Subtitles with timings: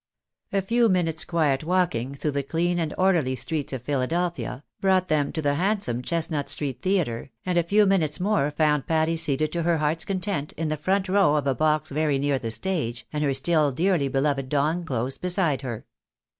[0.51, 5.31] A few minutes' quiet walking through the clean and orderly streets of Philadelphia, brought them
[5.33, 9.61] to the handsome Chesuut street Theatre, and a few minutes more found Patty seated to
[9.61, 13.23] her heart's content in the front row of a box very near the stage, and
[13.23, 15.85] her still dearly beloved Don close beside her.